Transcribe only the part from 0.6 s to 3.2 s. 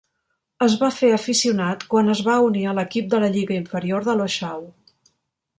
Es va fer aficionat quan es va unir a l'equip